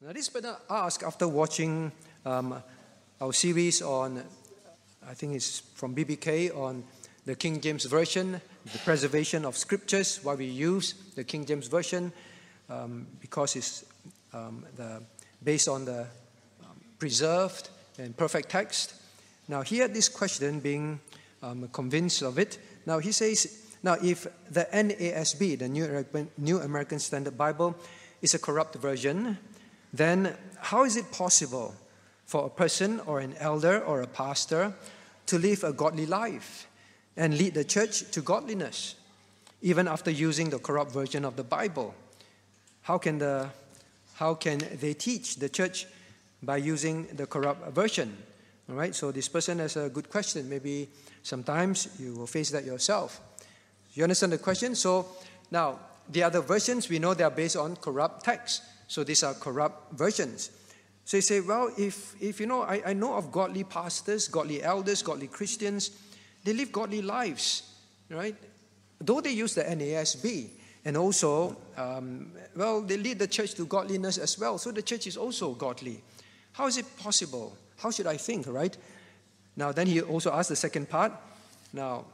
[0.00, 1.90] Now, this better ask after watching
[2.24, 2.62] um,
[3.20, 4.22] our series on,
[5.04, 6.84] I think it's from BBK on
[7.24, 8.40] the King James Version,
[8.72, 12.12] the preservation of scriptures, why we use the King James Version,
[12.70, 13.84] um, because it's
[14.32, 15.02] um, the,
[15.42, 18.94] based on the um, preserved and perfect text.
[19.48, 21.00] Now, here, this question, being
[21.42, 22.58] um, convinced of it.
[22.86, 27.74] Now, he says, now, if the NASB, the New American Standard Bible,
[28.22, 29.38] is a corrupt version,
[29.92, 31.74] then how is it possible
[32.26, 34.74] for a person or an elder or a pastor
[35.26, 36.68] to live a godly life
[37.16, 38.94] and lead the church to godliness,
[39.62, 41.94] even after using the corrupt version of the Bible?
[42.82, 43.50] How can, the,
[44.14, 45.86] how can they teach the church
[46.42, 48.16] by using the corrupt version?
[48.68, 50.48] All right, so this person has a good question.
[50.48, 50.88] Maybe
[51.22, 53.20] sometimes you will face that yourself.
[53.94, 54.74] You understand the question?
[54.74, 55.06] So
[55.50, 55.78] now,
[56.10, 58.60] the other versions, we know they are based on corrupt texts.
[58.88, 60.50] So these are corrupt versions.
[61.04, 64.62] So you say, well, if, if you know, I, I know of godly pastors, godly
[64.62, 65.90] elders, godly Christians,
[66.44, 67.62] they live godly lives,
[68.10, 68.34] right?
[69.00, 70.50] Though they use the NASB,
[70.84, 74.58] and also, um, well, they lead the church to godliness as well.
[74.58, 76.02] So the church is also godly.
[76.52, 77.56] How is it possible?
[77.76, 78.76] How should I think, right?
[79.56, 81.12] Now, then he also asked the second part.
[81.72, 82.06] Now,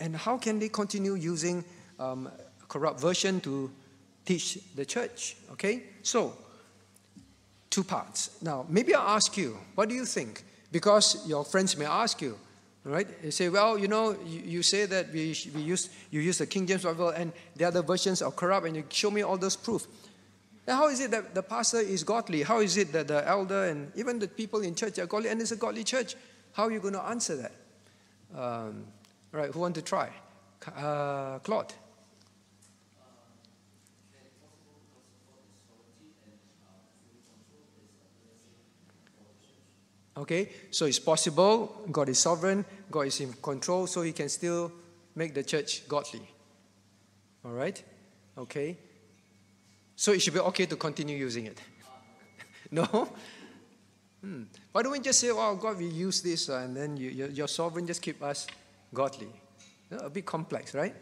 [0.00, 1.64] and how can they continue using
[1.98, 2.30] um,
[2.68, 3.70] corrupt version to
[4.30, 5.36] teach the church.
[5.52, 5.82] Okay?
[6.02, 6.32] So,
[7.68, 8.40] two parts.
[8.40, 10.44] Now, maybe I'll ask you, what do you think?
[10.70, 12.38] Because your friends may ask you,
[12.84, 13.08] right?
[13.22, 16.46] They say, well, you know, you, you say that we, we use, you use the
[16.46, 19.56] King James Bible and the other versions are corrupt, and you show me all those
[19.56, 19.86] proof.
[20.68, 22.42] Now, how is it that the pastor is godly?
[22.42, 25.40] How is it that the elder and even the people in church are godly and
[25.40, 26.14] it's a godly church?
[26.52, 27.52] How are you going to answer that?
[28.36, 28.84] Um,
[29.32, 30.10] right, who want to try?
[30.76, 31.72] Uh, Claude.
[40.20, 41.86] Okay, so it's possible.
[41.90, 42.64] God is sovereign.
[42.90, 44.70] God is in control, so He can still
[45.14, 46.28] make the church godly.
[47.42, 47.82] All right?
[48.36, 48.76] Okay.
[49.96, 51.58] So it should be okay to continue using it.
[52.70, 52.84] no?
[54.20, 54.42] Hmm.
[54.72, 57.48] Why don't we just say, oh, God, we use this, uh, and then you, you're,
[57.48, 58.46] sovereign, just keep us
[58.92, 59.32] godly?
[59.90, 60.94] a bit complex, right?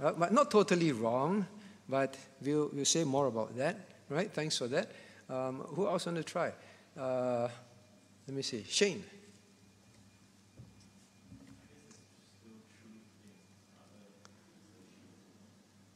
[0.00, 1.46] Uh, but not totally wrong,
[1.88, 3.76] but we'll, we'll say more about that,
[4.08, 4.32] right?
[4.32, 4.90] Thanks for that.
[5.28, 6.52] Um, who else want to try?
[6.98, 7.48] Uh,
[8.26, 8.64] let me see.
[8.68, 9.04] Shane.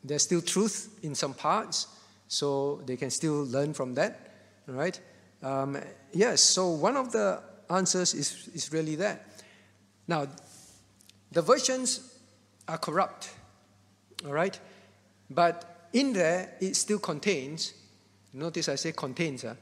[0.05, 1.89] There's still truth in some parts,
[2.29, 4.35] so they can still learn from that,
[4.67, 5.01] right?
[5.43, 5.79] Um,
[6.13, 9.27] yes, so one of the answers is, is really that.
[10.07, 10.29] Now,
[11.33, 12.19] the versions
[12.69, 13.31] are corrupt,
[14.25, 14.59] all right?
[15.29, 17.75] But in there, it still contains,
[18.33, 19.57] notice I say contains, uh,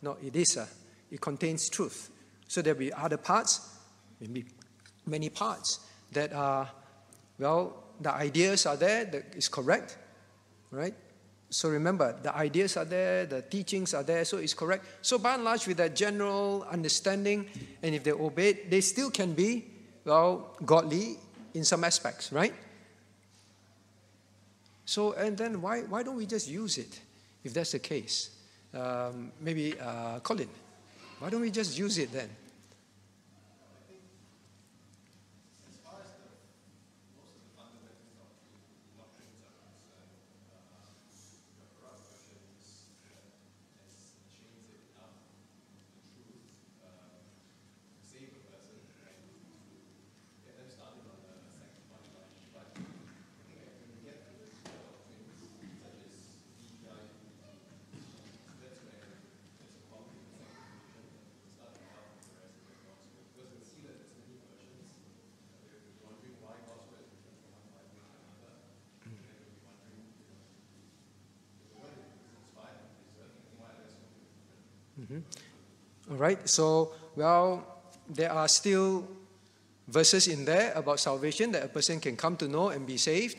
[0.00, 0.66] no, it is, uh,
[1.12, 2.10] it contains truth.
[2.48, 3.76] So there'll be other parts,
[4.18, 4.46] maybe
[5.06, 5.80] many parts
[6.12, 6.68] that are,
[7.38, 9.98] well, the ideas are there, that is correct,
[10.70, 10.94] right?
[11.50, 14.86] So remember, the ideas are there, the teachings are there, so it's correct.
[15.02, 17.46] So by and large, with that general understanding,
[17.82, 19.66] and if they obey they still can be,
[20.04, 21.18] well, godly
[21.52, 22.54] in some aspects, right?
[24.86, 27.00] So, and then why, why don't we just use it
[27.44, 28.30] if that's the case?
[28.74, 30.48] Um, maybe uh, Colin.
[31.22, 32.28] Why don't we just use it then?
[76.22, 77.66] Right, so, well,
[78.08, 79.06] there are still
[79.88, 83.36] verses in there about salvation that a person can come to know and be saved.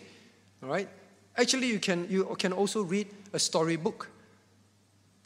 [0.62, 0.90] Right,
[1.38, 4.10] actually, you can, you can also read a storybook.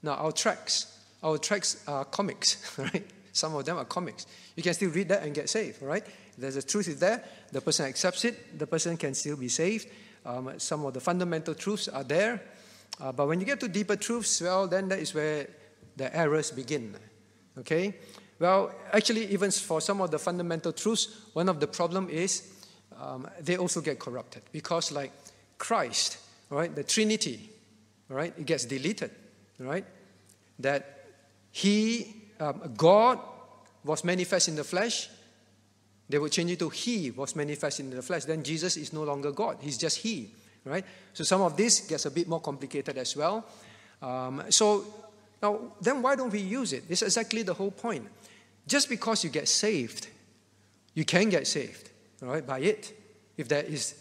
[0.03, 3.05] Now, our tracks, our tracts are comics, right?
[3.33, 4.25] Some of them are comics.
[4.55, 6.05] You can still read that and get saved, right?
[6.37, 9.87] There's a truth is there, the person accepts it, the person can still be saved.
[10.25, 12.41] Um, some of the fundamental truths are there.
[12.99, 15.47] Uh, but when you get to deeper truths, well, then that is where
[15.95, 16.95] the errors begin.
[17.59, 17.95] Okay?
[18.39, 22.53] Well, actually, even for some of the fundamental truths, one of the problem is
[23.01, 25.11] um, they also get corrupted because, like
[25.57, 26.19] Christ,
[26.49, 27.49] right, the Trinity,
[28.09, 29.11] right, it gets deleted,
[29.59, 29.85] right?
[30.59, 31.05] that
[31.51, 33.19] He, um, God,
[33.83, 35.09] was manifest in the flesh,
[36.09, 38.25] they would change it to He was manifest in the flesh.
[38.25, 40.29] Then Jesus is no longer God, He's just He,
[40.65, 40.85] right?
[41.13, 43.45] So some of this gets a bit more complicated as well.
[44.01, 44.85] Um, so
[45.41, 46.87] now, then why don't we use it?
[46.87, 48.07] This is exactly the whole point.
[48.67, 50.07] Just because you get saved,
[50.93, 51.89] you can get saved,
[52.21, 52.93] all right, by it.
[53.37, 53.95] If there is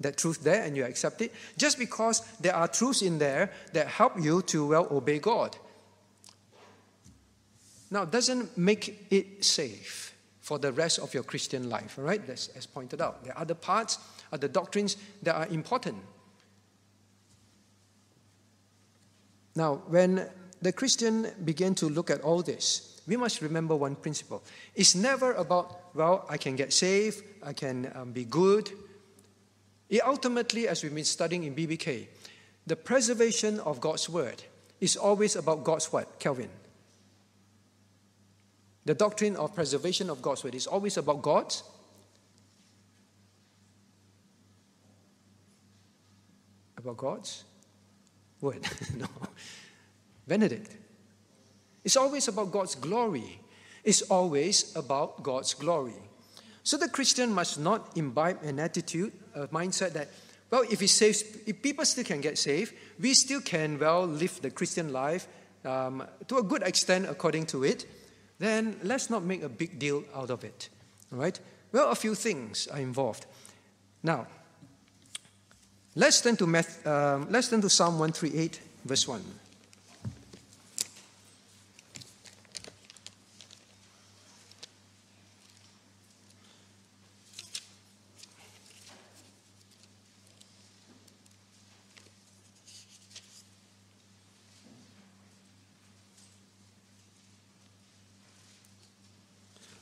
[0.00, 3.86] that truth there and you accept it, just because there are truths in there that
[3.86, 5.56] help you to well obey God.
[7.90, 12.28] Now, doesn't make it safe for the rest of your Christian life, all right?
[12.28, 13.22] As, as pointed out.
[13.22, 13.98] There are other parts,
[14.32, 15.98] other doctrines that are important.
[19.54, 20.28] Now, when
[20.62, 24.42] the Christian began to look at all this, we must remember one principle.
[24.76, 28.70] It's never about, well, I can get saved, I can um, be good.
[29.90, 32.06] It ultimately, as we've been studying in BBK,
[32.66, 34.44] the preservation of God's word
[34.80, 36.48] is always about God's what, Kelvin?
[38.84, 41.64] The doctrine of preservation of God's word is always about God's
[46.76, 47.44] about God's
[48.40, 48.66] word.
[48.96, 49.06] no.
[50.26, 50.76] Benedict.
[51.84, 53.40] It's always about God's glory.
[53.84, 55.94] It's always about God's glory.
[56.62, 60.08] So the Christian must not imbibe an attitude, a mindset that,
[60.50, 64.40] well, if, he saves, if people still can get saved, we still can, well, live
[64.42, 65.26] the Christian life
[65.64, 67.86] um, to a good extent according to it,
[68.38, 70.68] then let's not make a big deal out of it.
[71.12, 71.38] All right?
[71.72, 73.26] Well, a few things are involved.
[74.02, 74.26] Now,
[75.94, 79.22] let's turn to, math, um, let's turn to Psalm 138, verse 1.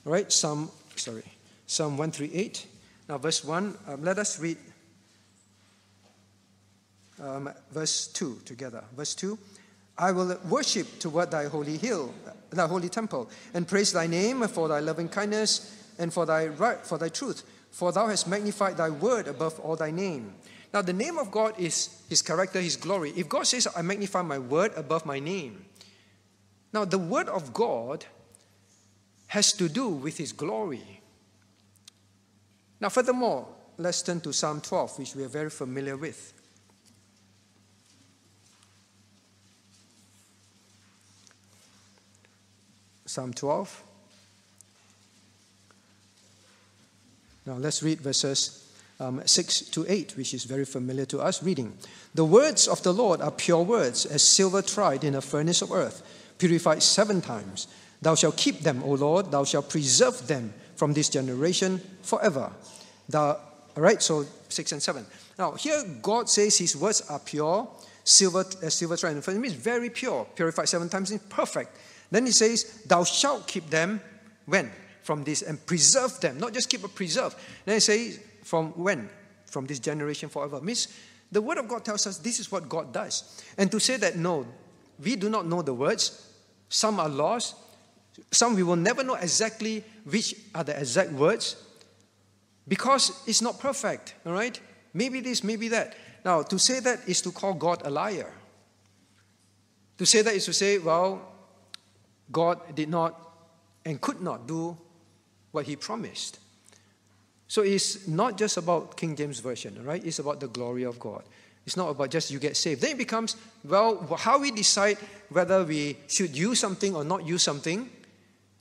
[0.06, 1.25] All right, Psalm, sorry,
[1.67, 2.67] Psalm 138.
[3.06, 4.56] Now, verse 1, um, let us read
[7.23, 8.82] um, verse 2 together.
[8.97, 9.38] Verse 2
[9.99, 12.14] I will worship toward thy holy hill,
[12.49, 16.79] thy holy temple, and praise thy name for thy loving kindness and for thy right,
[16.79, 17.44] for thy truth.
[17.70, 20.32] For thou hast magnified thy word above all thy name.
[20.73, 23.12] Now, the name of God is his character, his glory.
[23.17, 25.67] If God says, I magnify my word above my name,
[26.73, 28.06] now the word of God
[29.31, 31.00] has to do with his glory.
[32.81, 33.47] Now, furthermore,
[33.77, 36.32] let's turn to Psalm 12, which we are very familiar with.
[43.06, 43.85] Psalm 12.
[47.47, 48.69] Now, let's read verses
[48.99, 51.41] um, 6 to 8, which is very familiar to us.
[51.41, 51.79] Reading
[52.17, 55.71] The words of the Lord are pure words, as silver tried in a furnace of
[55.71, 56.03] earth,
[56.38, 57.69] purified seven times.
[58.02, 62.50] Thou shalt keep them, O Lord, thou shalt preserve them from this generation forever.
[63.08, 63.38] Thou,
[63.76, 65.05] all right, so 6 and 7.
[65.38, 67.69] Now, here God says his words are pure,
[68.05, 69.17] silver, uh, silver tried.
[69.17, 71.76] It means very pure, purified seven times, and perfect.
[72.11, 74.00] Then he says, Thou shalt keep them
[74.47, 74.70] when?
[75.02, 76.38] From this, and preserve them.
[76.38, 77.35] Not just keep, but preserve.
[77.64, 79.08] Then he says, From when?
[79.47, 80.61] From this generation forever.
[80.61, 80.88] Means
[81.32, 83.43] the word of God tells us this is what God does.
[83.56, 84.47] And to say that no,
[85.02, 86.29] we do not know the words,
[86.69, 87.55] some are lost,
[88.31, 91.57] some we will never know exactly which are the exact words
[92.69, 94.61] because it's not perfect, all right?
[94.95, 95.95] Maybe this, maybe that.
[96.25, 98.33] Now, to say that is to call God a liar.
[99.99, 101.21] To say that is to say, well,
[102.31, 103.19] God did not
[103.85, 104.77] and could not do
[105.50, 106.39] what he promised.
[107.49, 110.05] So it's not just about King James Version, right?
[110.05, 111.25] It's about the glory of God.
[111.67, 112.81] It's not about just you get saved.
[112.81, 114.99] Then it becomes, well, how we decide
[115.29, 117.91] whether we should use something or not use something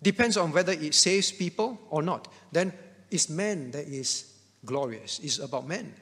[0.02, 2.28] Depends on whether it saves people or not.
[2.52, 2.74] Then
[3.12, 4.34] it's man that is
[4.66, 5.20] glorious.
[5.20, 5.94] It's about men.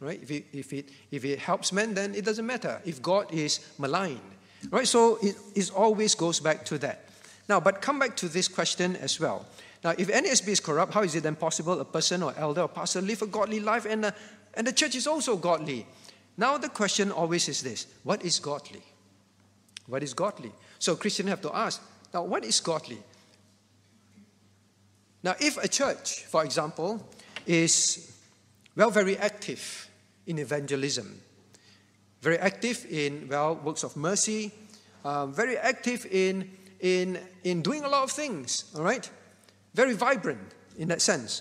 [0.00, 0.20] Right?
[0.22, 2.80] If it, if it, if it helps men, then it doesn't matter.
[2.84, 4.20] If God is maligned.
[4.70, 4.88] Right?
[4.88, 7.08] So it, it always goes back to that.
[7.48, 9.46] Now, but come back to this question as well.
[9.84, 12.68] Now, if NASB is corrupt, how is it then possible a person or elder or
[12.68, 14.14] pastor live a godly life and, the,
[14.54, 15.86] and the church is also godly?
[16.36, 18.82] Now, the question always is this what is godly?
[19.86, 20.52] What is godly?
[20.78, 21.82] So, Christians have to ask
[22.14, 22.98] now, what is godly?
[25.24, 27.02] Now, if a church, for example,
[27.46, 28.12] is,
[28.76, 29.88] well, very active
[30.26, 31.18] in evangelism,
[32.20, 34.52] very active in, well, works of mercy,
[35.02, 36.50] um, very active in,
[36.80, 39.08] in, in doing a lot of things, all right?
[39.72, 41.40] Very vibrant in that sense.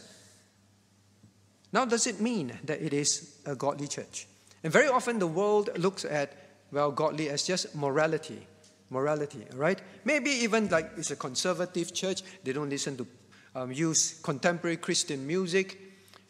[1.73, 4.27] Now, does it mean that it is a godly church?
[4.63, 6.31] And very often the world looks at,
[6.71, 8.47] well, godly as just morality,
[8.89, 9.81] morality, all right?
[10.05, 13.07] Maybe even like it's a conservative church, they don't listen to
[13.55, 15.79] um, use contemporary Christian music.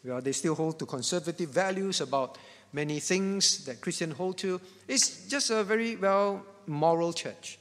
[0.04, 2.36] Well, they still hold to conservative values about
[2.72, 4.60] many things that Christians hold to.
[4.86, 7.58] It's just a very well moral church.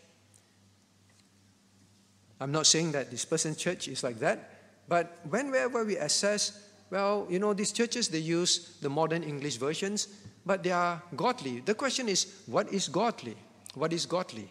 [2.40, 4.50] I'm not saying that this person's church is like that,
[4.90, 10.10] but whenever we assess, well, you know, these churches, they use the modern English versions,
[10.46, 11.62] but they are godly.
[11.62, 13.38] The question is, what is godly?
[13.76, 14.50] What is godly?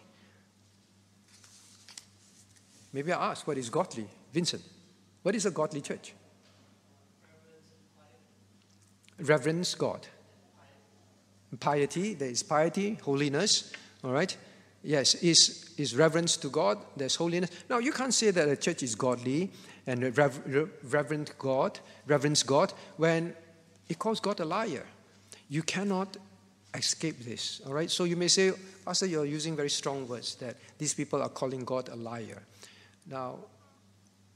[2.91, 4.07] Maybe I ask, what is godly?
[4.33, 4.63] Vincent,
[5.23, 6.13] what is a godly church?
[9.19, 10.05] Reverence God.
[11.59, 13.71] Piety, there is piety, holiness,
[14.03, 14.35] all right?
[14.83, 17.49] Yes, is, is reverence to God, there's holiness.
[17.69, 19.51] Now, you can't say that a church is godly
[19.87, 23.33] and rever- reverend God, reverence God, when
[23.87, 24.85] it calls God a liar.
[25.49, 26.17] You cannot
[26.73, 27.89] escape this, all right?
[27.89, 28.51] So you may say,
[28.83, 32.41] Pastor, you're using very strong words that these people are calling God a liar.
[33.09, 33.37] Now,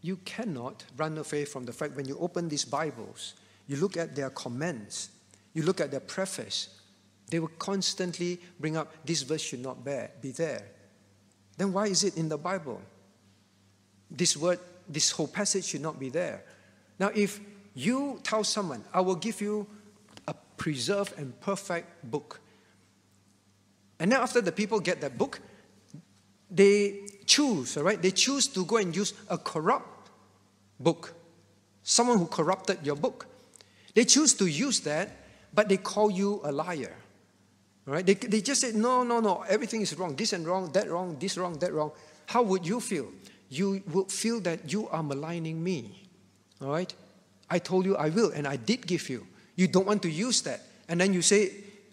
[0.01, 3.33] you cannot run away from the fact when you open these Bibles,
[3.67, 5.09] you look at their comments,
[5.53, 6.79] you look at their preface,
[7.29, 10.63] they will constantly bring up this verse should not be there.
[11.57, 12.81] Then why is it in the Bible?
[14.09, 16.43] This word, this whole passage should not be there.
[16.99, 17.39] Now, if
[17.73, 19.67] you tell someone, I will give you
[20.27, 22.39] a preserved and perfect book,
[23.99, 25.39] and then after the people get that book,
[26.49, 28.01] they choose, all right?
[28.01, 30.09] They choose to go and use a corrupt
[30.79, 31.13] book,
[31.83, 33.27] someone who corrupted your book.
[33.93, 35.11] They choose to use that,
[35.53, 36.95] but they call you a liar.
[37.85, 38.05] Right?
[38.05, 40.15] They, they just say, no, no, no, everything is wrong.
[40.15, 41.91] This and wrong, that wrong, this wrong, that wrong.
[42.25, 43.07] How would you feel?
[43.49, 46.03] You would feel that you are maligning me.
[46.61, 46.93] All right?
[47.49, 49.25] I told you I will, and I did give you.
[49.55, 50.61] You don't want to use that.
[50.89, 51.51] And then you say,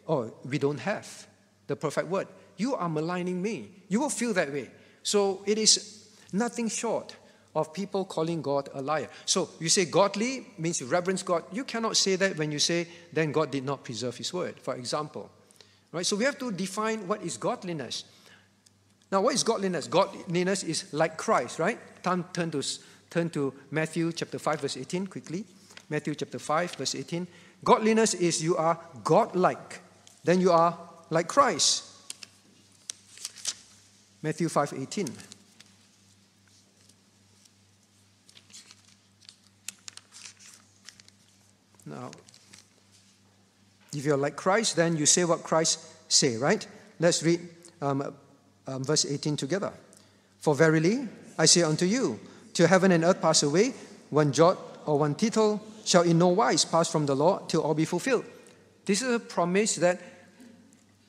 [0.09, 1.27] oh, we don't have
[1.69, 2.27] the perfect word.
[2.57, 3.71] You are maligning me.
[3.89, 4.71] You will feel that way.
[5.05, 7.15] So it is nothing short
[7.55, 9.09] of people calling God a liar.
[9.27, 11.45] So you say godly means you reverence God.
[11.53, 14.75] You cannot say that when you say, then God did not preserve his word, for
[14.75, 15.31] example.
[15.93, 16.05] Right?
[16.05, 18.05] So we have to define what is godliness.
[19.13, 19.87] Now, what is godliness?
[19.87, 21.79] Godliness is like Christ, right?
[22.03, 22.63] Turn, turn, to,
[23.11, 25.45] turn to Matthew chapter 5, verse 18 quickly.
[25.89, 27.29] Matthew chapter 5, verse 18.
[27.63, 29.81] Godliness is you are God-like.
[30.25, 30.77] Then you are
[31.11, 31.94] like Christ.
[34.25, 35.13] Matthew 5:18.
[41.85, 42.11] Now,
[43.93, 45.79] if you're like Christ, then you say what Christ
[46.09, 46.67] say, right?
[46.99, 47.41] Let's read
[47.83, 48.15] um,
[48.67, 49.75] um, verse 18 together.
[50.39, 51.07] For verily,
[51.39, 52.19] I say unto you,
[52.55, 53.75] till heaven and earth pass away,
[54.09, 57.75] one jot or one tittle shall in no wise pass from the law till all
[57.75, 58.25] be fulfilled.
[58.87, 60.01] This is a promise that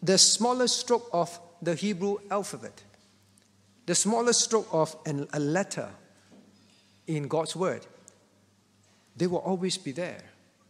[0.04, 2.84] the smallest stroke of the Hebrew alphabet,
[3.86, 5.90] the smallest stroke of an, a letter
[7.08, 7.86] in God's word,
[9.16, 10.22] they will always be there.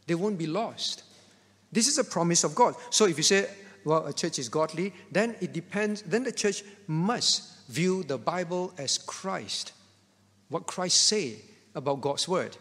[0.08, 1.04] They won't be lost.
[1.72, 2.76] This is a promise of God.
[2.90, 3.50] So if you say,
[3.84, 8.74] well, a church is godly, then it depends, then the church must view the Bible
[8.78, 9.74] as Christ,
[10.50, 11.38] what Christ say
[11.74, 12.56] about God's word.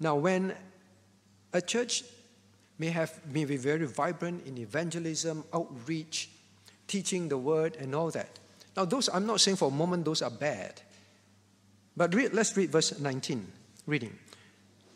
[0.00, 0.54] Now, when
[1.52, 2.02] a church
[2.78, 6.30] may have may be very vibrant in evangelism, outreach,
[6.86, 8.38] teaching the word, and all that.
[8.76, 10.80] Now, those I'm not saying for a moment those are bad.
[11.96, 13.46] But read, let's read verse 19.
[13.86, 14.16] Reading.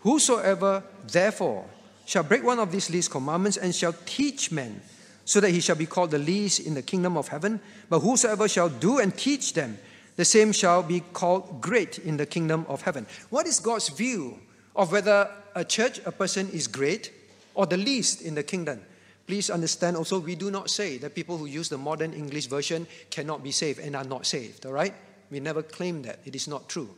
[0.01, 1.67] Whosoever therefore
[2.07, 4.81] shall break one of these least commandments and shall teach men,
[5.25, 7.61] so that he shall be called the least in the kingdom of heaven.
[7.91, 9.77] But whosoever shall do and teach them,
[10.15, 13.07] the same shall be called great in the kingdom of heaven.
[13.29, 14.39] What is God's view
[14.75, 17.13] of whether a church, a person is great
[17.55, 18.81] or the least in the kingdom?
[19.27, 22.87] Please understand also, we do not say that people who use the modern English version
[23.11, 24.95] cannot be saved and are not saved, all right?
[25.31, 26.21] We never claim that.
[26.25, 26.89] It is not true.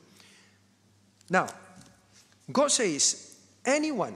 [1.30, 1.46] Now,
[2.52, 4.14] God says, anyone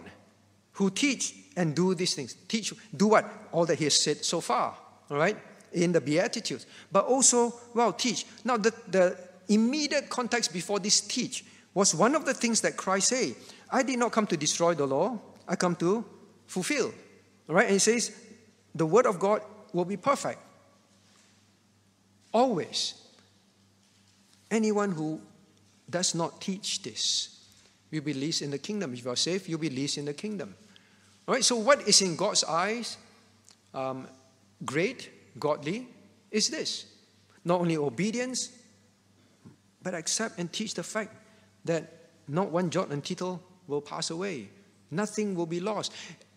[0.72, 3.24] who teach and do these things, teach, do what?
[3.50, 4.76] All that He has said so far,
[5.10, 5.36] all right?
[5.72, 6.66] In the Beatitudes.
[6.90, 8.26] But also, well, teach.
[8.44, 13.08] Now, the, the immediate context before this teach was one of the things that Christ
[13.08, 13.34] said.
[13.70, 16.04] I did not come to destroy the law, I come to
[16.46, 16.92] fulfill.
[17.52, 17.66] All right?
[17.66, 18.16] And he says,
[18.74, 19.42] the word of God
[19.74, 20.40] will be perfect.
[22.32, 22.94] Always.
[24.50, 25.20] Anyone who
[25.90, 27.44] does not teach this
[27.90, 28.94] will be least in the kingdom.
[28.94, 30.54] If you are saved, you'll be least in the kingdom.
[31.28, 32.96] All right, so what is in God's eyes
[33.74, 34.08] um,
[34.64, 35.86] great, godly,
[36.30, 36.86] is this
[37.44, 38.48] not only obedience,
[39.82, 41.14] but accept and teach the fact
[41.66, 44.48] that not one jot and tittle will pass away.
[44.90, 45.92] Nothing will be lost.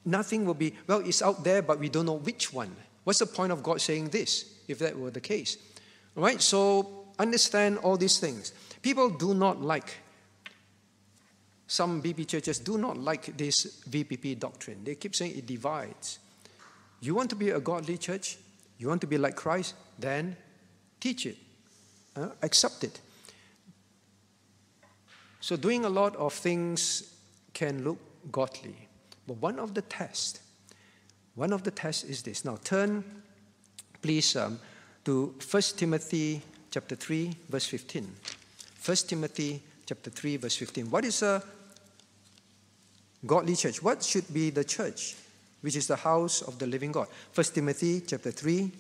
[0.06, 2.76] Nothing will be, well, it's out there, but we don't know which one.
[3.04, 5.58] What's the point of God saying this if that were the case?
[6.16, 8.54] All right, so understand all these things.
[8.82, 9.98] People do not like,
[11.68, 14.84] some BP churches do not like this VPP doctrine.
[14.84, 16.20] They keep saying it divides.
[17.02, 18.38] You want to be a godly church?
[18.78, 19.76] You want to be like Christ?
[19.98, 20.36] Then
[21.00, 21.38] teach it,
[22.16, 23.00] uh, accept it.
[25.40, 27.14] So, doing a lot of things
[27.54, 28.00] can look
[28.32, 28.85] godly.
[29.28, 30.40] But one of the tests,
[31.36, 32.46] one of the tests is this.
[32.46, 33.04] Now, turn,
[34.02, 34.60] please, um,
[35.06, 36.42] to 1 Timothy
[36.72, 38.08] chapter 3, verse 15.
[38.84, 40.92] 1 Timothy chapter 3, verse 15.
[40.92, 41.44] What is a
[43.26, 43.82] godly church?
[43.82, 45.16] What should be the church,
[45.62, 47.08] which is the house of the living God?
[47.34, 48.72] 1 Timothy chapter 3,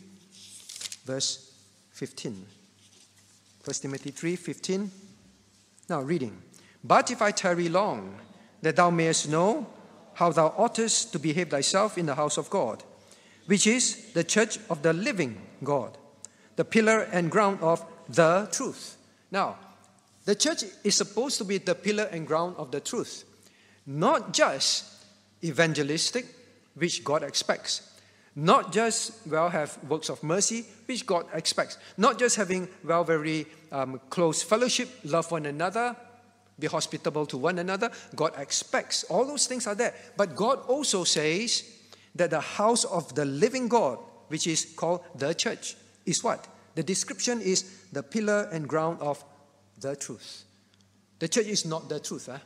[1.06, 1.52] verse
[1.92, 2.46] 15.
[3.64, 4.92] 1 Timothy 3, 15.
[5.90, 6.42] Now, reading.
[6.84, 8.20] But if I tarry long,
[8.62, 9.68] that thou mayest know
[10.16, 12.84] how thou oughtest to behave thyself in the house of God,
[13.46, 15.98] which is the church of the living God,
[16.56, 18.98] the pillar and ground of the truth.
[19.30, 19.58] Now,
[20.24, 23.26] the church is supposed to be the pillar and ground of the truth,
[23.86, 24.86] not just
[25.44, 26.26] evangelistic,
[26.76, 27.98] which God expects,
[28.36, 33.48] not just, well, have works of mercy, which God expects, not just having, well, very
[33.72, 35.96] um, close fellowship, love one another,
[36.60, 37.92] be hospitable to one another.
[38.16, 39.04] God expects.
[39.06, 39.94] All those things are there.
[40.16, 41.64] But God also says
[42.16, 46.48] that the house of the living God, which is called the church, is what?
[46.76, 49.24] The description is the pillar and ground of
[49.80, 50.44] the truth.
[51.20, 52.28] The church is not the truth.
[52.32, 52.40] Huh?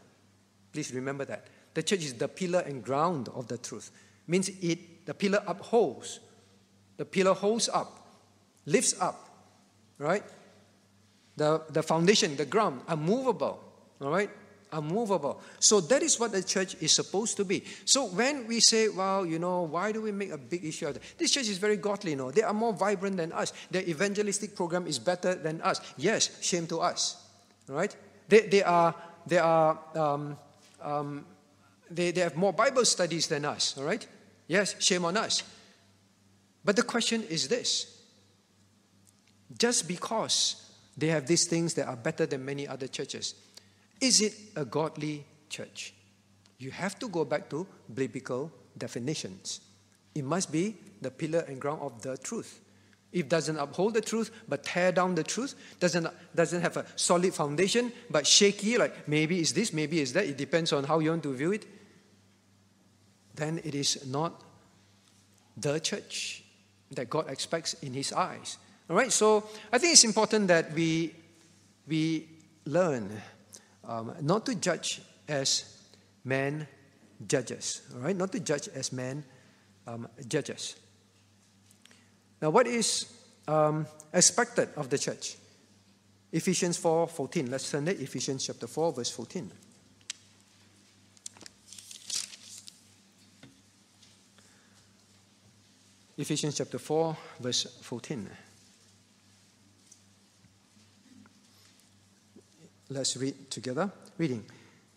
[0.72, 1.48] Please remember that.
[1.74, 3.92] The church is the pillar and ground of the truth.
[4.28, 6.20] Means it, the pillar upholds.
[6.98, 8.08] The pillar holds up,
[8.66, 9.30] lifts up,
[9.98, 10.24] right?
[11.38, 13.69] The, the foundation, the ground, unmovable
[14.02, 14.30] all right?
[14.72, 15.42] Unmovable.
[15.60, 17.64] So that is what the church is supposed to be.
[17.86, 20.92] So when we say, well, you know, why do we make a big issue out
[20.92, 21.04] of it?
[21.18, 22.30] This church is very godly, you know.
[22.30, 23.52] They are more vibrant than us.
[23.72, 25.82] Their evangelistic program is better than us.
[25.98, 27.18] Yes, shame to us.
[27.68, 27.96] All right?
[28.28, 28.94] They, they are,
[29.26, 30.38] they are, um,
[30.82, 31.26] um,
[31.90, 33.76] they, they have more Bible studies than us.
[33.78, 34.06] All right?
[34.48, 35.44] Yes, shame on us.
[36.64, 38.00] But the question is this
[39.58, 43.34] just because they have these things that are better than many other churches,
[44.02, 45.94] is it a godly church?
[46.58, 49.62] You have to go back to biblical definitions.
[50.14, 52.60] It must be the pillar and ground of the truth.
[53.12, 57.34] If doesn't uphold the truth but tear down the truth, doesn't, doesn't have a solid
[57.34, 61.10] foundation but shaky, like maybe it's this, maybe it's that, it depends on how you
[61.10, 61.66] want to view it,
[63.36, 64.44] then it is not
[65.58, 66.44] the church
[66.92, 68.58] that God expects in His eyes.
[68.90, 71.14] All right, so I think it's important that we,
[71.88, 72.28] we
[72.66, 73.10] learn
[73.84, 75.78] um, not to judge as
[76.24, 76.68] men
[77.28, 78.16] judges, all right?
[78.16, 79.24] Not to judge as men
[79.88, 80.76] um, judges.
[82.42, 83.12] Now, what is
[83.48, 85.38] um, expected of the church?
[86.32, 87.50] Ephesians 4 14.
[87.50, 89.52] Let's turn to Ephesians chapter 4, verse 14.
[96.18, 98.30] Ephesians chapter 4, verse 14.
[102.90, 103.92] Let's read together.
[104.18, 104.44] Reading.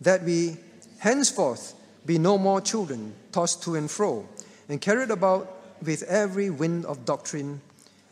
[0.01, 0.57] That we
[0.97, 1.75] henceforth
[2.05, 4.27] be no more children, tossed to and fro,
[4.67, 7.61] and carried about with every wind of doctrine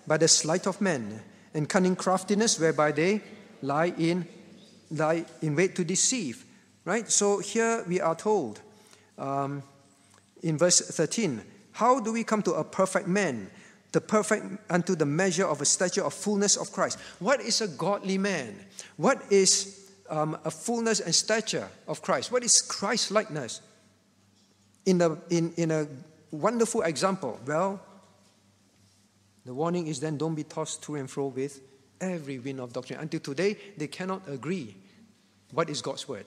[0.05, 1.21] by the sleight of men
[1.53, 3.21] and cunning craftiness whereby they
[3.61, 4.27] lie in
[4.91, 6.45] lie in wait to deceive.
[6.85, 7.09] Right?
[7.09, 8.61] So here we are told
[9.17, 9.63] um,
[10.43, 11.41] in verse 13,
[11.73, 13.49] how do we come to a perfect man?
[13.91, 16.97] The perfect unto the measure of a stature of fullness of Christ.
[17.19, 18.55] What is a godly man?
[18.95, 22.31] What is um, a fullness and stature of Christ?
[22.31, 23.61] What is Christ likeness?
[24.85, 25.87] In a, in, in a
[26.31, 27.81] wonderful example, well,
[29.45, 31.59] the warning is then don't be tossed to and fro with
[31.99, 32.99] every wind of doctrine.
[32.99, 34.75] Until today, they cannot agree
[35.51, 36.25] what is God's word.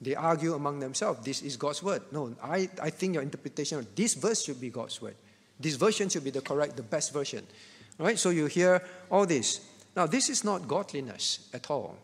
[0.00, 2.02] They argue among themselves, this is God's word.
[2.10, 5.16] No, I, I think your interpretation of this verse should be God's word.
[5.60, 7.46] This version should be the correct, the best version.
[7.98, 9.60] All right, so you hear all this.
[9.94, 11.96] Now, this is not godliness at all.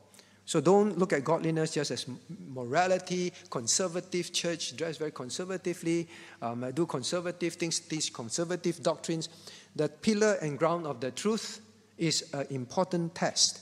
[0.45, 2.07] So don't look at godliness just as
[2.49, 6.07] morality, conservative church, dress very conservatively,
[6.41, 9.29] um, do conservative things, teach conservative doctrines.
[9.75, 11.61] The pillar and ground of the truth
[11.99, 13.61] is an important test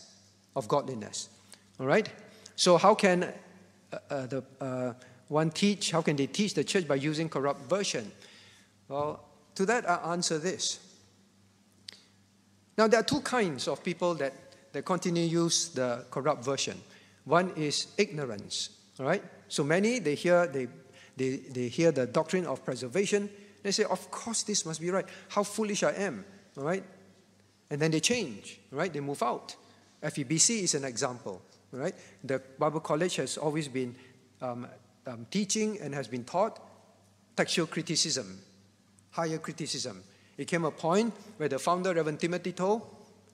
[0.55, 1.31] of godliness.
[1.81, 2.09] All right?
[2.55, 3.33] So, how can
[3.93, 4.93] uh, uh, the, uh,
[5.29, 5.91] one teach?
[5.91, 8.13] How can they teach the church by using corrupt version?
[8.89, 10.81] Well, to that I answer this.
[12.77, 14.33] Now, there are two kinds of people that,
[14.73, 16.81] that continue to use the corrupt version.
[17.25, 19.23] One is ignorance, all right?
[19.49, 20.67] So many, they hear, they,
[21.17, 23.31] they, they hear the doctrine of preservation,
[23.65, 25.07] They say, Of course, this must be right.
[25.29, 26.25] How foolish I am.
[26.57, 26.85] All right?
[27.71, 28.93] And then they change, right?
[28.93, 29.57] They move out.
[30.03, 31.41] FEBC is an example,
[31.73, 31.95] right?
[32.23, 33.97] The Bible College has always been
[34.43, 34.69] um,
[35.07, 36.61] um, teaching and has been taught
[37.35, 38.39] textual criticism,
[39.15, 40.03] higher criticism.
[40.37, 42.83] It came a point where the founder, Reverend Timothy Tow,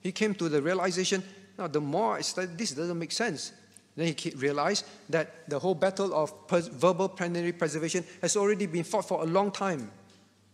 [0.01, 1.23] he came to the realization,
[1.57, 3.51] now the more I study, this doesn't make sense.
[3.95, 9.07] Then he realized that the whole battle of verbal plenary preservation has already been fought
[9.07, 9.91] for a long time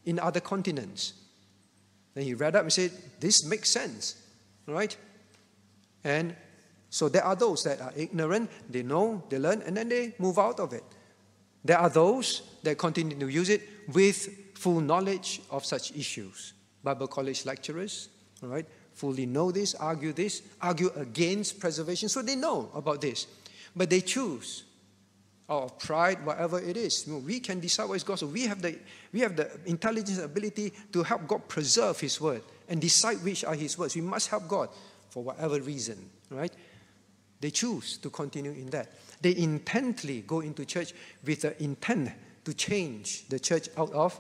[0.06, 1.14] in other continents.
[2.14, 4.16] Then he read up and said, This makes sense,
[4.66, 4.96] right?
[6.04, 6.36] And
[6.90, 10.40] so there are those that are ignorant, they know, they learn, and then they move
[10.40, 10.84] out of it.
[11.68, 13.62] There are those that continue to use it
[13.94, 16.54] with full knowledge of such issues.
[16.82, 18.08] Bible college lecturers,
[18.42, 23.28] all right, fully know this, argue this, argue against preservation, so they know about this.
[23.76, 24.64] But they choose
[25.50, 27.06] out of pride, whatever it is.
[27.06, 28.22] You know, we can decide what is God's.
[28.22, 28.80] So we have the
[29.12, 33.56] we have the intelligence ability to help God preserve His word and decide which are
[33.56, 33.94] His words.
[33.94, 34.70] We must help God
[35.10, 35.98] for whatever reason,
[36.30, 36.54] right?
[37.40, 38.92] They choose to continue in that.
[39.22, 42.12] They intently go into church with the intent
[42.46, 44.20] to change the church out of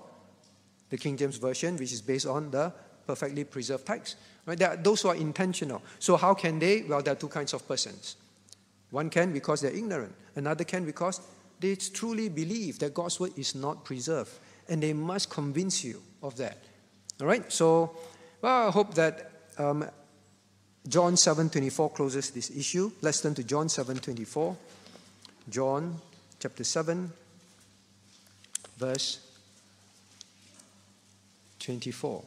[0.89, 2.71] the King James Version, which is based on the
[3.06, 4.17] perfectly preserved text.
[4.45, 4.62] Right?
[4.62, 5.82] Are those who are intentional.
[5.99, 6.84] So how can they?
[6.84, 8.17] Well, there are two kinds of persons.
[8.91, 10.13] One can because they're ignorant.
[10.36, 11.21] Another can because
[11.60, 14.32] they truly believe that God's word is not preserved.
[14.69, 16.58] And they must convince you of that.
[17.19, 17.51] All right?
[17.51, 17.95] So,
[18.41, 19.89] well, I hope that um,
[20.88, 22.91] John 7.24 closes this issue.
[23.02, 24.56] Let's turn to John 7.24.
[25.50, 25.95] John
[26.39, 27.12] chapter 7,
[28.78, 29.19] verse
[31.60, 32.23] 24.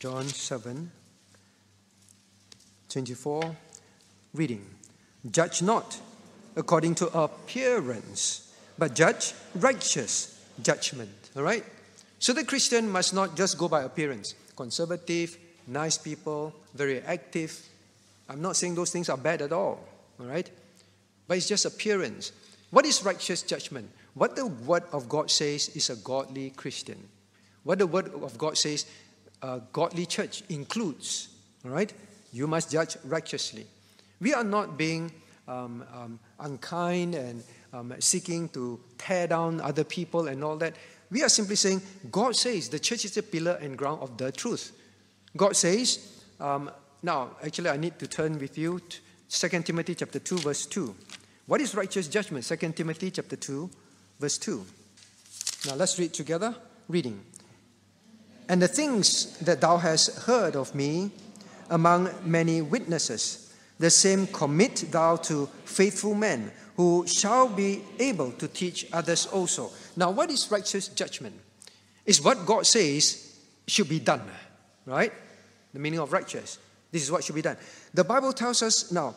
[0.00, 0.92] John 7,
[2.88, 3.56] 24,
[4.32, 4.64] reading.
[5.28, 6.00] Judge not
[6.54, 8.47] according to appearance,
[8.78, 11.10] but judge righteous judgment.
[11.36, 11.64] All right?
[12.18, 14.34] So the Christian must not just go by appearance.
[14.56, 15.36] Conservative,
[15.66, 17.60] nice people, very active.
[18.28, 19.84] I'm not saying those things are bad at all.
[20.20, 20.48] All right?
[21.26, 22.32] But it's just appearance.
[22.70, 23.90] What is righteous judgment?
[24.14, 26.98] What the Word of God says is a godly Christian.
[27.64, 28.86] What the Word of God says
[29.42, 31.28] a godly church includes,
[31.64, 31.92] all right?
[32.32, 33.66] You must judge righteously.
[34.20, 35.12] We are not being
[35.46, 40.74] um, um, unkind and um, seeking to tear down other people and all that.
[41.10, 44.32] We are simply saying, God says the church is the pillar and ground of the
[44.32, 44.72] truth.
[45.36, 46.70] God says, um,
[47.02, 50.94] now, actually, I need to turn with you to 2 Timothy chapter 2, verse 2.
[51.46, 52.44] What is righteous judgment?
[52.44, 53.70] 2 Timothy chapter 2,
[54.18, 54.64] verse 2.
[55.66, 56.54] Now, let's read together.
[56.88, 57.20] Reading.
[58.48, 61.10] And the things that thou hast heard of me
[61.70, 63.47] among many witnesses,
[63.78, 69.70] the same commit thou to faithful men who shall be able to teach others also.
[69.96, 71.34] Now, what is righteous judgment?
[72.06, 73.36] Is what God says
[73.66, 74.22] should be done,
[74.86, 75.12] right?
[75.72, 76.58] The meaning of righteous.
[76.90, 77.56] This is what should be done.
[77.92, 79.14] The Bible tells us now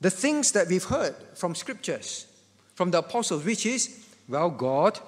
[0.00, 2.26] the things that we've heard from scriptures,
[2.74, 4.98] from the apostles, which is, well, God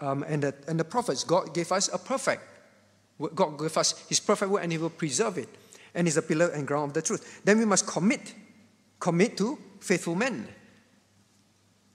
[0.00, 2.42] um, and, the, and the prophets, God gave us a perfect.
[3.34, 5.48] God gave us His perfect word and He will preserve it.
[5.94, 7.42] And is a pillar and ground of the truth.
[7.44, 8.34] Then we must commit.
[9.00, 10.48] Commit to faithful men.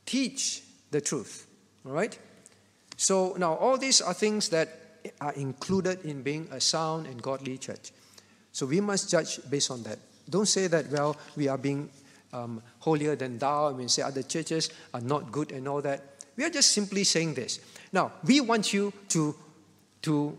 [0.05, 1.47] Teach the truth.
[1.85, 2.17] All right?
[2.97, 4.69] So now all these are things that
[5.19, 7.91] are included in being a sound and godly church.
[8.51, 9.99] So we must judge based on that.
[10.29, 11.89] Don't say that, well, we are being
[12.31, 16.01] um, holier than thou, and we say other churches are not good and all that.
[16.35, 17.59] We are just simply saying this.
[17.91, 19.35] Now, we want you to,
[20.03, 20.37] to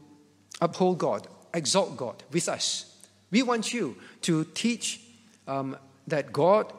[0.60, 2.93] uphold God, exalt God with us.
[3.34, 5.00] We want you to teach
[5.48, 6.72] um, that God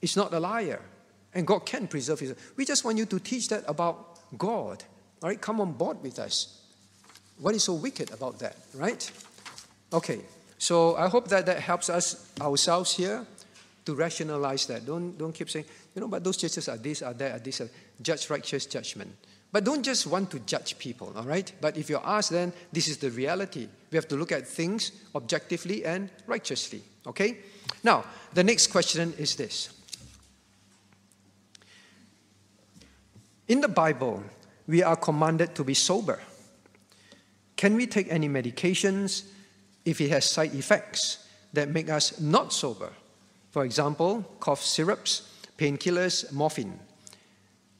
[0.00, 0.80] is not a liar
[1.34, 2.34] and God can preserve his.
[2.56, 4.82] We just want you to teach that about God.
[5.22, 6.62] All right, come on board with us.
[7.38, 9.12] What is so wicked about that, right?
[9.92, 10.20] Okay,
[10.56, 13.26] so I hope that that helps us ourselves here
[13.84, 14.86] to rationalize that.
[14.86, 17.60] Don't, don't keep saying, you know, but those churches are this, are that, are this.
[17.60, 17.68] Are,
[18.00, 19.14] judge righteous judgment.
[19.52, 21.52] But don't just want to judge people, all right?
[21.60, 23.66] But if you're asked, then this is the reality.
[23.90, 27.38] We have to look at things objectively and righteously, okay?
[27.82, 29.70] Now, the next question is this
[33.48, 34.22] In the Bible,
[34.68, 36.20] we are commanded to be sober.
[37.56, 39.24] Can we take any medications
[39.84, 42.92] if it has side effects that make us not sober?
[43.50, 46.78] For example, cough syrups, painkillers, morphine.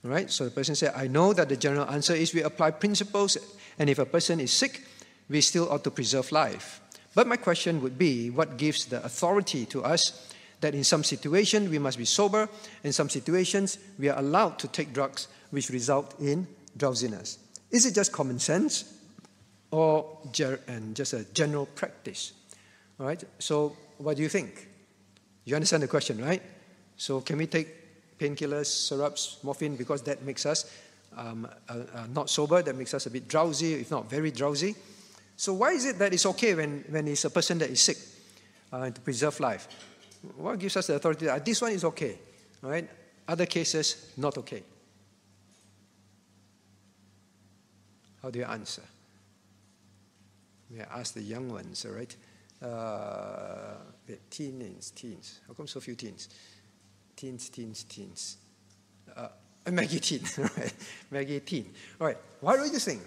[0.03, 0.31] Right?
[0.31, 3.37] So the person said, I know that the general answer is we apply principles,
[3.79, 4.83] and if a person is sick,
[5.29, 6.81] we still ought to preserve life.
[7.15, 11.69] But my question would be what gives the authority to us that in some situations
[11.69, 12.49] we must be sober,
[12.85, 17.39] in some situations we are allowed to take drugs which result in drowsiness.
[17.71, 18.85] Is it just common sense
[19.71, 20.19] or
[20.67, 22.33] and just a general practice?
[22.99, 24.69] All right, so what do you think?
[25.45, 26.43] You understand the question, right?
[26.97, 27.80] So, can we take
[28.21, 30.71] painkillers, syrups, morphine, because that makes us
[31.17, 34.75] um, uh, uh, not sober, that makes us a bit drowsy, if not very drowsy?
[35.37, 37.97] So, why is it that it's okay when, when it's a person that is sick
[38.73, 39.69] uh, to preserve life?
[40.37, 42.19] What gives us the authority that this one is okay,
[42.61, 42.89] right?
[43.27, 44.63] Other cases, not okay.
[48.23, 48.83] How do you answer?
[50.71, 52.15] We ask the young ones, all right?
[52.63, 53.77] Uh,
[54.29, 55.41] teens, teens.
[55.49, 56.29] How come so few teens?
[57.21, 58.39] Teens, teens, teens.
[59.15, 59.29] Uh,
[59.71, 60.73] Maggie teen, right?
[61.11, 61.71] Maggie teen.
[62.01, 62.17] All right.
[62.41, 63.03] What do you think?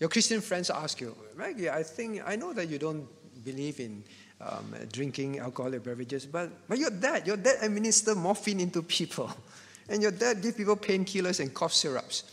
[0.00, 3.06] Your Christian friends ask you, Maggie, I think I know that you don't
[3.44, 4.02] believe in
[4.40, 9.30] um, drinking alcoholic beverages, but but your dad, your dad administer morphine into people,
[9.88, 12.24] and your dad give people painkillers and cough syrups.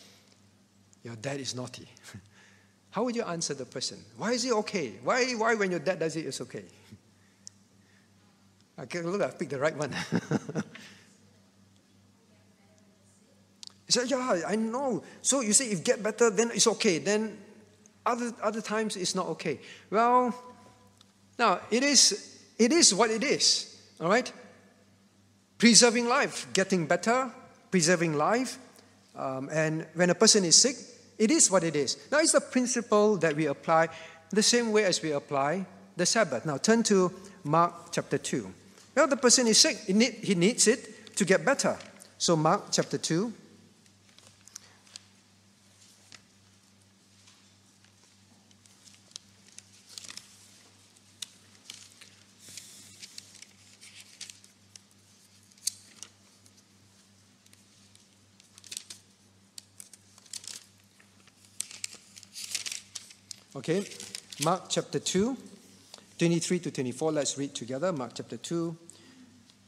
[1.03, 1.87] Your dad is naughty.
[2.89, 4.03] How would you answer the person?
[4.17, 4.93] Why is it okay?
[5.03, 6.65] Why, why when your dad does it, it's okay?
[8.83, 9.91] Okay, look, I picked the right one.
[13.85, 15.03] he said, Yeah, I know.
[15.21, 16.99] So you say if get better, then it's okay.
[16.99, 17.37] Then
[18.05, 19.59] other, other times it's not okay.
[19.89, 20.33] Well,
[21.37, 23.77] now it is, it is what it is.
[23.99, 24.31] All right?
[25.57, 27.29] Preserving life, getting better,
[27.69, 28.57] preserving life.
[29.15, 30.77] Um, and when a person is sick,
[31.17, 31.97] it is what it is.
[32.11, 33.89] Now, it's the principle that we apply
[34.31, 35.65] the same way as we apply
[35.97, 36.45] the Sabbath.
[36.45, 37.11] Now, turn to
[37.43, 38.53] Mark chapter 2.
[38.99, 41.77] Well, the person is sick, he, need, he needs it to get better.
[42.17, 43.31] So, Mark chapter 2.
[63.55, 63.85] Okay,
[64.43, 65.37] Mark chapter 2,
[66.17, 67.13] 23 to 24.
[67.13, 67.93] Let's read together.
[67.93, 68.88] Mark chapter 2,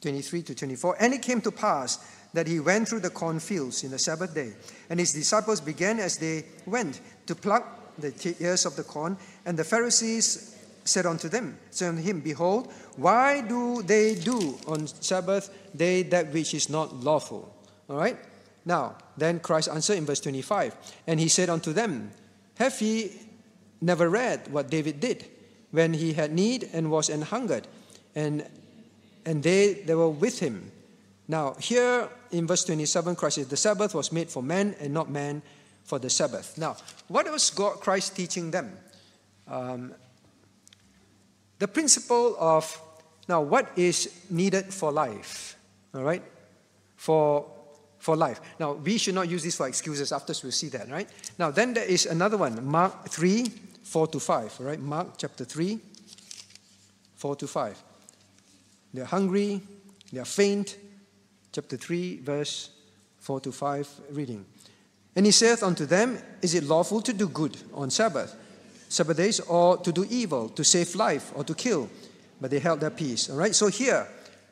[0.01, 0.97] 23 to 24.
[0.99, 1.99] And it came to pass
[2.33, 4.53] that he went through the cornfields in the Sabbath day,
[4.89, 9.57] and his disciples began as they went to pluck the ears of the corn, and
[9.57, 15.53] the Pharisees said unto them, said unto him, Behold, why do they do on Sabbath
[15.75, 17.53] day that which is not lawful?
[17.89, 18.17] All right?
[18.65, 20.75] Now, then Christ answered in verse 25,
[21.07, 22.11] and he said unto them,
[22.55, 23.11] Have ye
[23.81, 25.25] never read what David did
[25.71, 27.67] when he had need and was an hungered,
[28.15, 28.47] and,
[29.25, 30.71] and they, they were with him.
[31.27, 35.09] Now, here in verse 27, Christ says, The Sabbath was made for man and not
[35.09, 35.41] man
[35.83, 36.57] for the Sabbath.
[36.57, 38.77] Now, what was God, Christ teaching them?
[39.47, 39.93] Um,
[41.59, 42.81] the principle of,
[43.27, 45.55] now, what is needed for life?
[45.93, 46.23] All right?
[46.95, 47.45] For
[48.01, 48.41] for life.
[48.59, 50.11] Now, we should not use this for excuses.
[50.11, 51.07] After we'll see that, right?
[51.37, 53.45] Now, then there is another one, Mark 3,
[53.83, 54.79] 4 to 5, right?
[54.79, 55.79] Mark chapter 3,
[57.15, 57.83] 4 to 5.
[58.93, 59.61] They're hungry,
[60.11, 60.77] they're faint.
[61.51, 62.69] Chapter 3, verse
[63.19, 64.45] 4 to 5, reading.
[65.15, 68.35] And he saith unto them, Is it lawful to do good on Sabbath,
[68.87, 71.89] Sabbath days, or to do evil, to save life, or to kill?
[72.39, 73.29] But they held their peace.
[73.29, 74.07] All right, so here,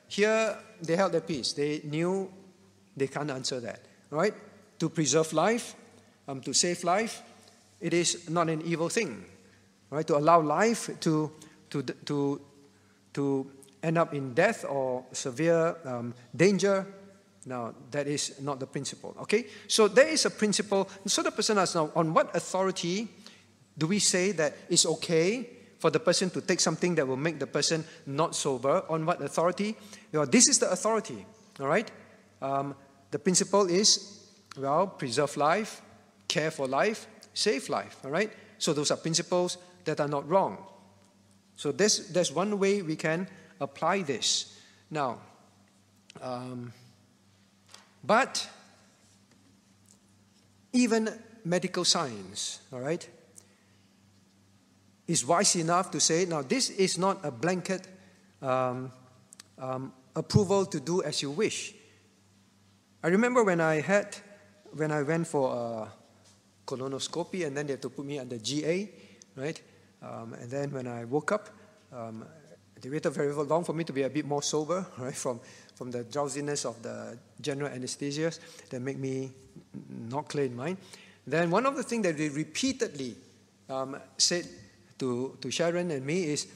[0.08, 1.54] here they held their peace.
[1.54, 2.32] They knew
[2.96, 3.80] they can't answer that.
[4.12, 4.34] All right,
[4.80, 5.76] to preserve life,
[6.28, 7.22] um, to save life,
[7.80, 9.24] it is not an evil thing,
[9.90, 10.06] right?
[10.08, 11.32] To allow life to,
[11.70, 12.42] to, to,
[13.14, 16.86] to end up in death or severe um, danger.
[17.46, 19.46] Now, that is not the principle, okay?
[19.68, 20.90] So there is a principle.
[21.06, 23.08] So the person asks now, on what authority
[23.78, 27.40] do we say that it's okay for the person to take something that will make
[27.40, 28.84] the person not sober?
[28.90, 29.76] On what authority?
[30.12, 31.26] Well, this is the authority,
[31.60, 31.90] all right?
[32.42, 32.76] Um,
[33.12, 34.20] the principle is,
[34.58, 35.82] well, preserve life,
[36.28, 38.32] care for life, save life, all right?
[38.58, 40.58] So those are principles that are not wrong.
[41.56, 43.28] So there's, there's one way we can
[43.60, 44.58] apply this.
[44.90, 45.20] Now,
[46.22, 46.74] um,
[48.04, 48.48] but
[50.74, 51.10] even
[51.44, 53.08] medical science, all right,
[55.08, 57.88] is wise enough to say, now this is not a blanket
[58.42, 58.92] um,
[59.58, 61.74] um, approval to do as you wish.
[63.04, 64.16] I remember when I had,
[64.76, 65.92] when I went for a
[66.68, 68.90] colonoscopy, and then they had to put me under GA,
[69.36, 69.62] right?
[70.02, 71.50] Um, and then when I woke up,
[71.92, 72.26] um,
[72.82, 75.16] they waited very long for me to be a bit more sober, right?
[75.16, 75.40] From
[75.80, 78.34] from the drowsiness of the general anesthesia
[78.70, 79.32] that make me
[80.10, 80.78] not clear in mind.
[81.26, 83.16] Then one of the things that they repeatedly
[83.70, 84.46] um, said
[84.98, 86.48] to, to Sharon and me is,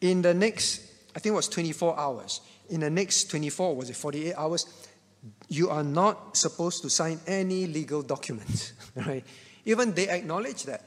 [0.00, 0.80] in the next
[1.14, 2.40] I think it was 24 hours.
[2.70, 4.66] In the next 24, was it 48 hours?
[5.48, 9.24] You are not supposed to sign any legal documents, right?
[9.64, 10.84] Even they acknowledge that.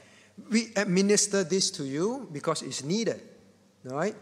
[0.50, 3.22] We administer this to you because it's needed,
[3.84, 4.14] right?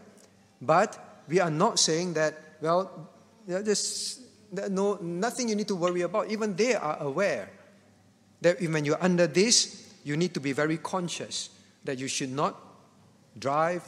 [0.61, 3.09] But we are not saying that, well,
[3.45, 4.21] there's
[4.69, 6.29] no, nothing you need to worry about.
[6.29, 7.49] Even they are aware
[8.41, 11.49] that when you're under this, you need to be very conscious
[11.83, 12.55] that you should not
[13.37, 13.83] drive,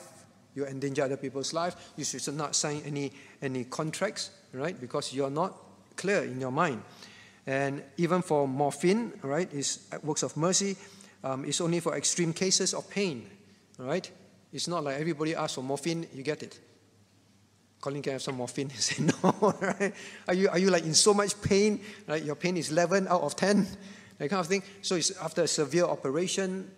[0.55, 4.79] you endanger other people's life, you should not sign any, any contracts, right?
[4.79, 5.55] Because you're not
[5.95, 6.81] clear in your mind.
[7.47, 10.77] And even for morphine, right, is works of mercy,
[11.23, 13.29] um, it's only for extreme cases of pain,
[13.77, 14.09] right?
[14.51, 16.59] It's not like everybody asks for morphine, you get it.
[17.81, 18.69] Colin, can I have some morphine?
[18.73, 19.93] You say, no, right?
[20.27, 22.23] Are you, are you like in so much pain, right?
[22.23, 23.67] Your pain is 11 out of 10,
[24.17, 24.63] that kind of thing.
[24.81, 26.69] So it's after a severe operation.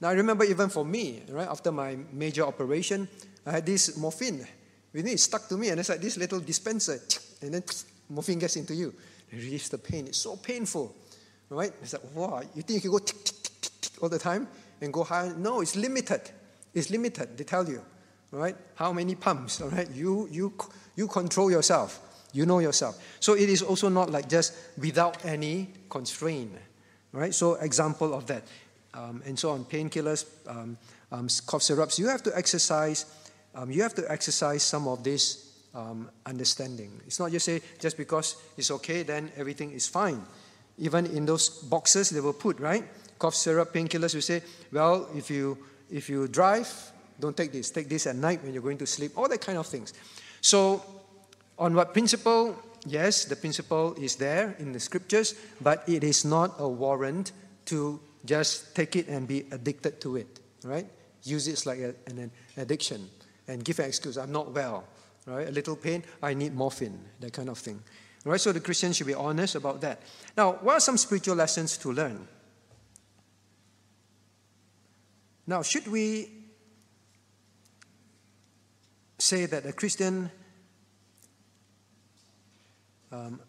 [0.00, 3.08] Now I remember even for me, right, after my major operation,
[3.44, 4.46] I had this morphine.
[4.92, 7.00] With it stuck to me, and it's like this little dispenser,
[7.42, 7.62] and then
[8.08, 8.94] morphine gets into you.
[9.30, 10.06] It relieves the pain.
[10.06, 10.94] It's so painful,
[11.50, 11.72] right?
[11.82, 14.48] It's like, wow, you think you can go tick, tick, tick, all the time
[14.80, 15.32] and go high?
[15.36, 16.22] No, it's limited.
[16.76, 17.80] It's limited, they tell you,
[18.30, 18.54] right?
[18.74, 19.90] How many pumps, all right?
[19.90, 20.52] You, you,
[20.94, 22.02] you control yourself.
[22.34, 23.02] You know yourself.
[23.18, 26.52] So it is also not like just without any constraint,
[27.12, 27.32] right?
[27.34, 28.42] So example of that.
[28.92, 30.76] Um, and so on, painkillers, um,
[31.10, 33.06] um, cough syrups, you have to exercise,
[33.54, 37.00] um, you have to exercise some of this um, understanding.
[37.06, 40.20] It's not just say, just because it's okay, then everything is fine.
[40.76, 42.84] Even in those boxes they will put, right?
[43.18, 45.56] Cough syrup, painkillers, you say, well, if you,
[45.90, 46.68] if you drive,
[47.18, 47.70] don't take this.
[47.70, 49.94] Take this at night when you're going to sleep, all that kind of things.
[50.40, 50.82] So,
[51.58, 52.56] on what principle?
[52.86, 57.32] Yes, the principle is there in the scriptures, but it is not a warrant
[57.66, 60.86] to just take it and be addicted to it, right?
[61.24, 63.08] Use it like a, an addiction
[63.48, 64.16] and give an excuse.
[64.16, 64.84] I'm not well
[65.26, 65.48] right?
[65.48, 67.82] A little pain, I need morphine, that kind of thing.
[68.24, 68.40] Right?
[68.40, 70.02] So the Christian should be honest about that.
[70.36, 72.26] Now, what are some spiritual lessons to learn?
[75.46, 76.28] Now, should we
[79.18, 80.30] say that a Christian
[83.12, 83.40] um,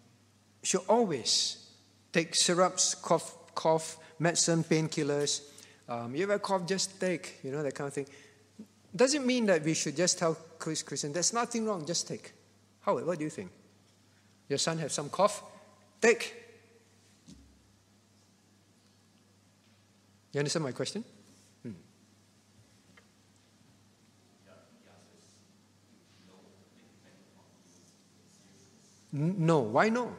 [0.63, 1.71] should always
[2.13, 5.41] take syrups, cough, cough medicine, painkillers?
[5.89, 8.07] Um, you have a cough, just take, you know, that kind of thing.
[8.95, 12.33] Doesn't mean that we should just tell Christian, there's nothing wrong, just take.
[12.81, 13.51] Howard, what do you think?
[14.49, 15.43] Your son has some cough?
[16.01, 16.33] Take.
[20.33, 21.03] You understand my question?
[21.63, 21.71] Hmm.
[29.17, 29.59] No.
[29.59, 30.13] Why no?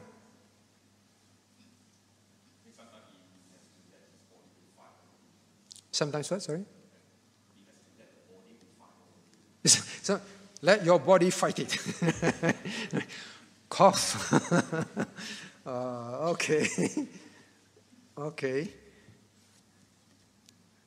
[5.91, 6.41] Sometimes what?
[6.41, 6.65] Sorry?
[10.01, 10.19] So
[10.61, 11.77] let your body fight it.
[13.69, 14.33] Cough.
[15.65, 16.67] uh, okay.
[18.17, 18.67] okay.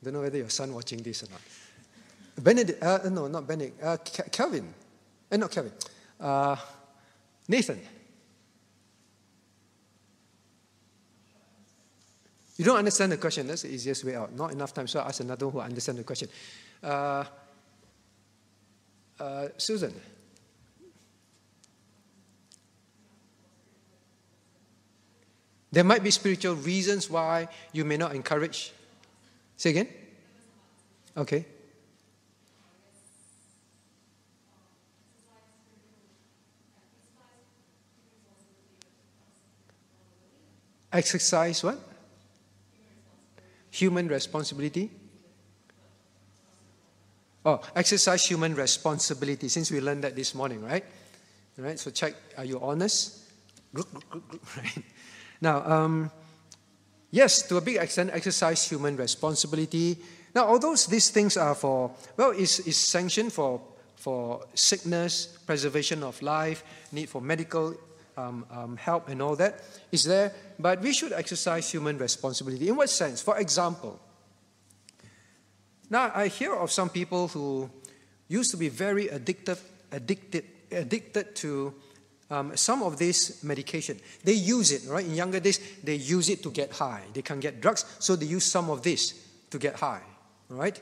[0.02, 1.40] Don't know whether your son watching this or not.
[2.42, 3.96] Benedict, uh, no, not Benedict, uh,
[4.32, 4.74] Kelvin.
[5.30, 5.72] Uh, not Kelvin.
[6.18, 6.56] Uh,
[7.46, 7.80] Nathan.
[12.62, 13.48] You don't understand the question.
[13.48, 14.32] That's the easiest way out.
[14.36, 16.28] Not enough time, so I ask another who understands the question.
[16.80, 17.24] Uh,
[19.18, 19.92] uh, Susan.
[25.72, 28.72] There might be spiritual reasons why you may not encourage.
[29.56, 29.88] Say again?
[31.16, 31.44] Okay.
[40.92, 41.91] Exercise what?
[43.72, 44.90] Human responsibility.
[47.44, 50.84] Oh, exercise human responsibility, since we learned that this morning, right?
[51.58, 53.18] All right, so check, are you honest?
[54.56, 54.84] Right?
[55.40, 56.10] Now, um,
[57.10, 59.96] yes, to a big extent, exercise human responsibility.
[60.34, 63.60] Now, although these things are for, well, is is sanctioned for,
[63.96, 67.74] for sickness, preservation of life, need for medical
[68.16, 69.60] um, um, help and all that
[69.90, 72.68] is there, but we should exercise human responsibility.
[72.68, 73.22] In what sense?
[73.22, 74.00] For example,
[75.92, 77.68] now, I hear of some people who
[78.26, 79.58] used to be very addicted,
[79.90, 81.74] addicted, addicted to
[82.30, 84.00] um, some of this medication.
[84.24, 85.04] They use it, right?
[85.04, 87.02] In younger days, they use it to get high.
[87.12, 89.12] They can get drugs, so they use some of this
[89.50, 90.00] to get high,
[90.48, 90.80] right?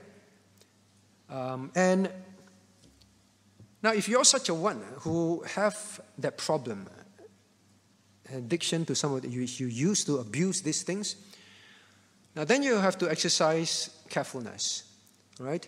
[1.29, 2.09] Um, and
[3.83, 6.89] now, if you're such a one who have that problem,
[8.35, 11.17] addiction to some of the, you, you used to abuse these things,
[12.35, 14.91] now then you have to exercise carefulness
[15.41, 15.67] right?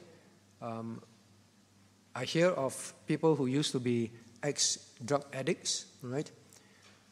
[0.61, 1.03] Um,
[2.15, 6.31] I hear of people who used to be ex drug addicts, right?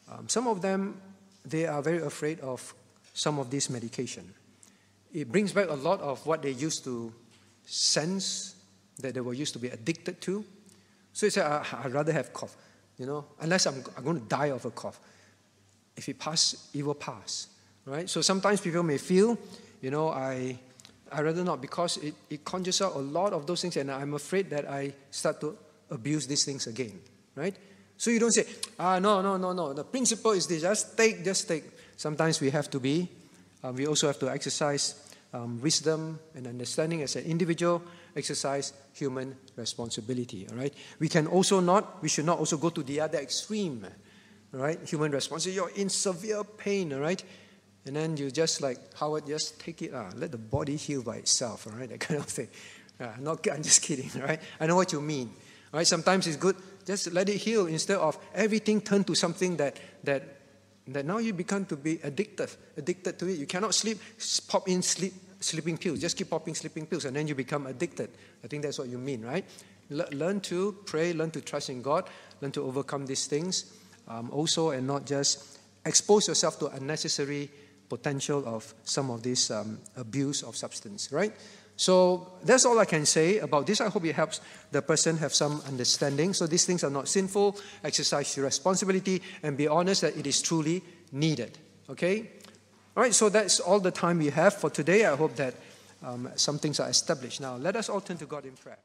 [0.09, 1.01] Um, some of them,
[1.43, 2.73] they are very afraid of
[3.13, 4.33] some of this medication.
[5.13, 7.11] It brings back a lot of what they used to
[7.65, 8.55] sense
[8.99, 10.45] that they were used to be addicted to.
[11.13, 12.55] So you say, I'd rather have cough,
[12.97, 14.99] you know, unless I'm, I'm going to die of a cough.
[16.01, 17.45] If it pass, it will pass,
[17.85, 18.09] right?
[18.09, 19.37] So sometimes people may feel,
[19.81, 20.57] you know, I,
[21.11, 24.15] I rather not because it, it conjures up a lot of those things and I'm
[24.15, 25.55] afraid that I start to
[25.91, 26.99] abuse these things again,
[27.35, 27.55] right?
[27.97, 28.47] So you don't say,
[28.79, 29.73] ah, no, no, no, no.
[29.73, 31.65] The principle is this just take, just take.
[31.95, 33.07] Sometimes we have to be,
[33.63, 37.83] uh, we also have to exercise um, wisdom and understanding as an individual,
[38.15, 40.73] exercise human responsibility, all right?
[40.97, 43.85] We can also not, we should not also go to the other extreme,
[44.59, 44.79] right?
[44.87, 45.45] Human response.
[45.45, 47.23] you're in severe pain, all right?
[47.85, 51.17] And then you just like, Howard, just take it, ah, let the body heal by
[51.17, 51.89] itself, all right?
[51.89, 52.49] That kind of thing.
[52.99, 54.41] Uh, not, I'm just kidding, all right?
[54.59, 55.27] I know what you mean,
[55.73, 55.87] all right?
[55.87, 60.23] Sometimes it's good just let it heal instead of everything turn to something that, that,
[60.87, 63.37] that now you become to be addicted, addicted to it.
[63.37, 63.99] You cannot sleep,
[64.47, 65.99] pop in sleep, sleeping pills.
[65.99, 68.09] Just keep popping sleeping pills and then you become addicted.
[68.43, 69.45] I think that's what you mean, right?
[70.13, 73.73] learn to pray, learn to trust in God, learn to overcome these things
[74.07, 77.49] um, also and not just expose yourself to unnecessary
[77.89, 81.33] potential of some of this um, abuse of substance, right?
[81.75, 83.81] So that's all I can say about this.
[83.81, 84.39] I hope it helps
[84.71, 86.33] the person have some understanding.
[86.33, 87.57] So these things are not sinful.
[87.83, 91.57] Exercise your responsibility and be honest that it is truly needed.
[91.89, 92.29] Okay?
[92.95, 95.05] All right, so that's all the time we have for today.
[95.05, 95.55] I hope that
[96.03, 97.41] um, some things are established.
[97.41, 98.77] Now, let us all turn to God in prayer.